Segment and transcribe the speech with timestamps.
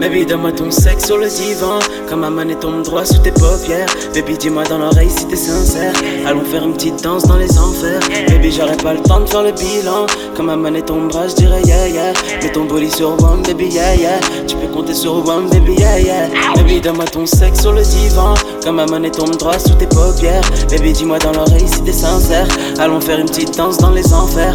[0.00, 1.80] Baby, donne-moi ton sexe sur le divan.
[2.08, 3.88] Comme ma main tombe droit sous tes paupières.
[4.14, 5.92] Baby, dis-moi dans l'oreille si t'es sincère.
[6.24, 8.00] Allons faire une petite danse dans les enfers.
[8.28, 10.06] Baby, j'aurais pas le temps de faire le bilan.
[10.36, 12.12] Comme ma main ton bras, je dirais yeah yeah.
[12.42, 14.20] Mets ton body sur one, baby, yeah yeah.
[14.46, 16.28] Tu peux compter sur one, baby, yeah yeah.
[16.54, 18.34] Baby, donne-moi ton sexe sur le divan.
[18.62, 20.48] Comme ma main tombe droit sous tes paupières.
[20.70, 22.46] Baby, dis-moi dans l'oreille si t'es sincère.
[22.78, 24.54] Allons faire une petite danse dans les enfers.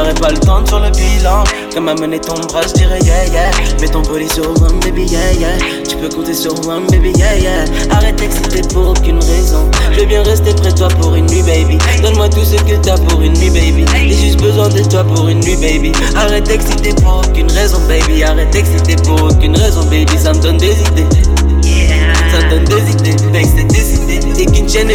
[0.00, 1.44] J'aurais pas le temps faire le bilan.
[1.74, 3.50] Comme main ton bras, je dirais yeah yeah.
[3.82, 5.58] Mets ton body sur one, baby, yeah yeah.
[5.86, 7.64] Tu peux compter sur one, baby, yeah yeah.
[7.90, 9.70] Arrête d'exciter pour aucune raison.
[9.92, 11.76] Je veux bien rester près de toi pour une nuit, baby.
[12.00, 13.84] Donne-moi tout ce que t'as pour une nuit, baby.
[13.94, 15.92] J'ai juste besoin de toi pour une nuit, baby.
[16.16, 18.22] Arrête d'exciter pour aucune raison, baby.
[18.22, 20.09] Arrête d'exciter pour aucune raison, baby.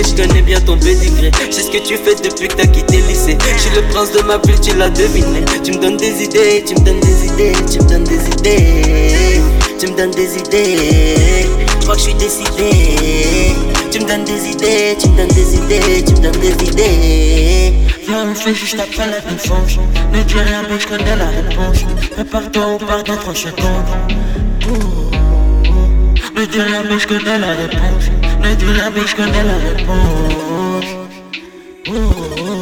[0.04, 1.32] Je connais bien ton pédigré.
[1.48, 3.38] Je sais ce que tu fais depuis que t'as quitté le lycée.
[3.56, 5.46] Je suis le prince de ma ville, tu l'as deviné.
[5.64, 9.42] Tu me donnes des idées, tu me donnes des idées, tu me donnes des idées.
[9.80, 11.48] Tu me donnes des idées.
[11.80, 13.56] Je crois que je suis décidé.
[13.90, 17.74] Tu me donnes des idées, tu me donnes des idées, tu me donnes des idées.
[18.06, 19.78] Viens, on fait juste après la défense.
[20.12, 21.86] Ne dis rien, mais je connais la réponse.
[22.12, 23.86] Prépare-toi, on part dans 30 secondes.
[26.36, 28.12] Ne dis rien, mais je connais la réponse.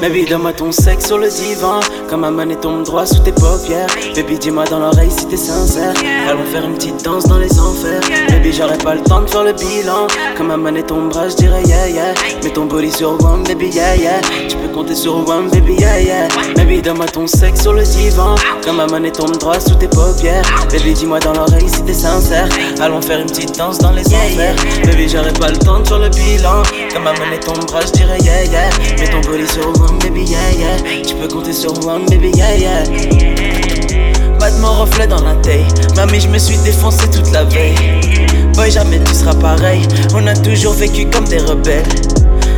[0.01, 1.79] Mais je donne-moi ton sexe sur le divan.
[2.09, 3.87] Comme ma main tombe droit sous tes paupières.
[4.15, 5.93] Baby, dis-moi dans l'oreille si t'es sincère.
[6.29, 8.01] Allons faire une petite danse dans les enfers.
[8.29, 10.07] Baby, j'aurais pas le temps de faire le bilan.
[10.37, 12.13] Comme ma main ton bras, je dirais yeah yeah.
[12.43, 14.21] Mets ton body sur one, baby, yeah yeah.
[14.73, 16.27] Peux compter sur one, baby, yeah yeah.
[16.55, 18.35] Baby, donne-moi ton sexe sur le divan.
[18.65, 20.43] Comme ma main tombe droit sous tes paupières.
[20.71, 22.47] Baby, dis-moi dans l'oreille si t'es sincère.
[22.81, 24.55] Allons faire une petite danse dans les enfers.
[24.85, 26.63] Baby, j'aurais pas le temps de le bilan.
[26.91, 28.69] Comme ma main ton bras, je dirais yeah yeah.
[28.99, 31.01] Mets ton body sur one, baby, yeah yeah.
[31.03, 32.83] Tu peux compter sur one, baby, yeah yeah.
[34.39, 35.67] Pas de mon reflet dans la taille.
[35.95, 37.75] Mamie, je me suis défoncé toute la veille.
[38.55, 39.87] Boy, jamais tu seras pareil.
[40.15, 41.83] On a toujours vécu comme des rebelles.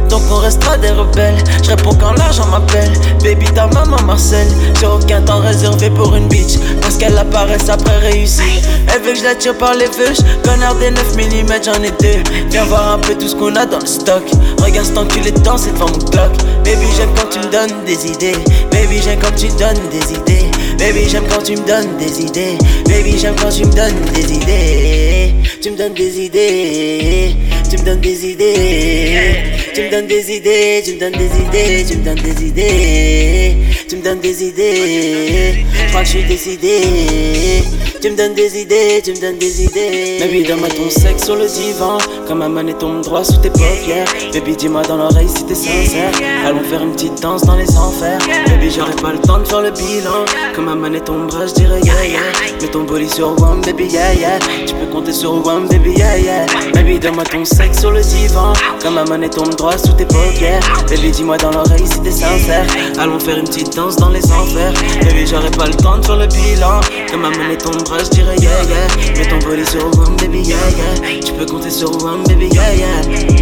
[0.10, 1.44] Donc on restera des rebelles.
[1.64, 2.92] Je réponds quand l'argent m'appelle.
[3.24, 4.48] Baby, ta maman Marcel.
[4.80, 6.58] J'ai aucun temps réservé pour une bitch.
[6.82, 8.46] Parce qu'elle apparaît après réussir.
[8.94, 10.18] Elle veut que je la tire par les feuilles.
[10.44, 12.24] Connard des 9 mm, j'en ai deux.
[12.50, 14.24] Viens voir un peu tout ce qu'on a dans le stock.
[14.64, 16.32] Regarde cet enculé de danser devant mon clock.
[16.64, 18.38] Baby, j'aime quand tu me donnes des idées.
[18.72, 20.52] Baby, j'aime quand tu donnes des idées.
[20.78, 22.58] Baby, j'aime quand tu me donnes des idées.
[22.88, 25.36] Baby, j'aime quand tu me donnes des idées.
[25.62, 27.36] Tu me donnes des idées.
[27.70, 29.55] Tu me donnes des idées.
[29.76, 30.82] Tu me donnes des idées.
[30.86, 31.86] Tu me donnes des idées.
[31.86, 33.58] Tu me donnes des idées.
[33.90, 35.66] Tu me donnes des idées.
[35.74, 37.62] Je crois que je suis décidé.
[38.06, 39.02] Tu me donnes des idées.
[39.04, 40.18] Tu me donnes des idées.
[40.20, 41.98] Baby, donne-moi ton sexe sur le divan.
[42.28, 44.06] Comme ma main tombe droit sous tes paupières.
[44.32, 46.12] Baby, dis-moi dans l'oreille si t'es sincère.
[46.46, 48.20] Allons faire une petite danse dans les enfers.
[48.46, 50.24] Baby, j'aurais pas le temps de faire le bilan.
[50.54, 52.20] Comme ma main ton bras, je dirais yeah yeah.
[52.62, 54.38] Mets ton body sur one, baby, yeah yeah.
[54.68, 56.46] Tu peux compter sur one, baby, yeah yeah.
[56.76, 58.54] Baby, donne-moi ton sexe sur le divan.
[58.84, 60.62] Comme ma main tombe droit sous tes paupières.
[60.88, 62.68] Baby, dis-moi dans l'oreille si t'es sincère.
[63.00, 64.74] Allons faire une petite danse dans les enfers.
[65.02, 66.82] Baby, j'aurais pas le temps de faire le bilan.
[67.10, 69.18] Comme ma bras, je dirais yeah yeah.
[69.18, 71.20] Mets ton sur one, baby, yeah yeah.
[71.20, 73.35] Tu peux compter sur one, baby, yeah yeah.